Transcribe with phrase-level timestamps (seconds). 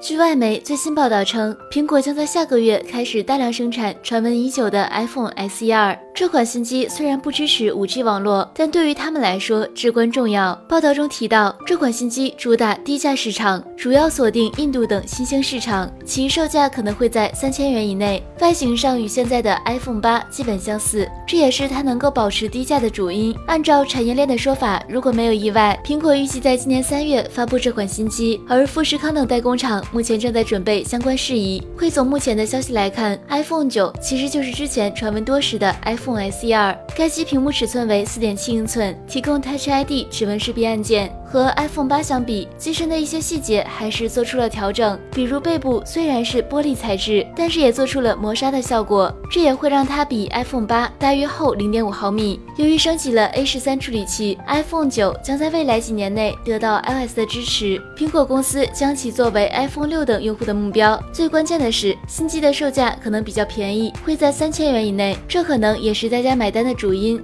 [0.00, 5.98] 据外媒最新报道称，苹果将在下个月开始大量生产传闻已久的 iPhone SE 二。
[6.14, 10.54] 这款新机虽然不支持 5G 网络，但对于他们来说至关重要。
[10.68, 18.22] 报道中提到，这款新机主打低价市场，主要锁定印度等新兴市场，其售价可能会在三千元以内。
[18.40, 23.36] 外形上与现在的 iPhone 八基本相似，这也是它能够保持低价的主因。
[23.46, 29.84] 按照产业链的说法，如果没有意外，苹果预计在今年三月发布这款新机，而富士康等代工厂。
[29.90, 31.62] 目前正在准备相关事宜。
[31.76, 36.76] 汇总目前的消息来看，iPhone 九其实就是之前传闻多时的 iPhone SE 二。
[36.96, 41.12] 该机屏幕尺寸为四点七英寸，提供 Touch ID 指纹识别按键。
[41.30, 52.40] 和 iPhone 八相比，机身的一些细节还是做出了调整，比如背部虽然是玻璃材质，但是也做出了磨砂的效果，这也会让它比 iPhone 八大约厚零点五毫米。
[52.56, 57.78] 由于升级了 A 十三处理器，iPhone 九将在未来几年内得到 iOS 的支持。
[57.94, 61.00] 苹果公司将其作为 iPhone 六等用户的目标。
[61.12, 67.22] 最关键的是，新机的售价可能比较便宜，会在三千元以内，这可能也是大家买单的主因。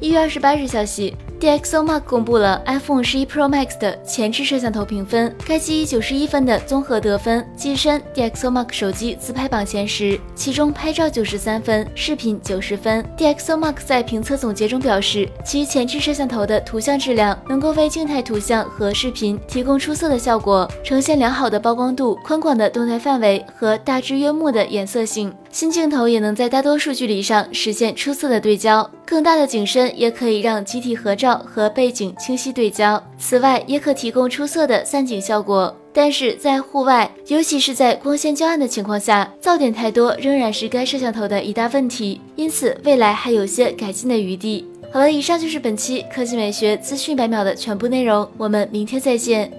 [0.00, 1.14] 一月二十八日消息。
[1.42, 13.04] DxOMark 公布了 iPhone 十一 Pro Max 的前置摄像头评分，该机以九十一分的综合得分跻身 DxOMark 手机自拍榜前十，其中拍照九十三分，视频九十分。
[13.16, 25.34] DxOMark 在评测总结中表示，其前置摄像头的图像质量能够为静态图像和视频提供出色的效果，呈现良好的曝光度、宽广的动态范围和大致悦目的颜色性。
[25.52, 33.00] 新镜头也能在大多数距离上实现出色的对焦，更大的景深也可以让集体合照和背景清晰对焦。
[33.18, 35.76] 此外，也可提供出色的散景效果。
[35.92, 44.66] 但是在户外，尤其是在光线较暗的情况下，噪点太多仍然是该摄像头的一大问题，因此未来还有些改进的余地。
[44.90, 49.52] 好了，以上就是本期科技美学资讯百秒的全部内容，我们明天再见。